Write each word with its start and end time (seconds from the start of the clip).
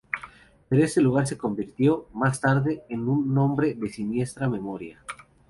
Pero 0.67 0.83
este 0.83 0.99
lugar 0.99 1.27
se 1.27 1.37
convirtió, 1.37 2.07
más 2.11 2.39
tarde, 2.41 2.81
en 2.89 3.07
un 3.07 3.35
nombre 3.35 3.75
de 3.75 3.87
siniestra 3.87 4.49
memoria. 4.49 4.99